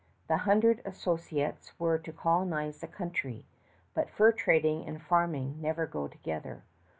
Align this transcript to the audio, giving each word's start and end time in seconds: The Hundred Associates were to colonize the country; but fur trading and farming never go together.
The 0.27 0.37
Hundred 0.49 0.81
Associates 0.83 1.77
were 1.79 1.99
to 1.99 2.11
colonize 2.11 2.79
the 2.79 2.87
country; 2.87 3.45
but 3.93 4.09
fur 4.09 4.31
trading 4.31 4.83
and 4.87 4.99
farming 4.99 5.61
never 5.61 5.85
go 5.85 6.07
together. 6.07 6.63